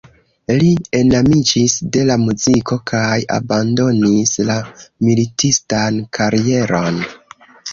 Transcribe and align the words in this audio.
Li 0.61 0.69
enamiĝis 0.99 1.75
de 1.97 2.05
la 2.11 2.15
muziko 2.21 2.79
kaj 2.93 3.19
abandonis 3.37 4.33
la 4.49 4.57
militistan 5.11 6.01
karieron. 6.21 6.99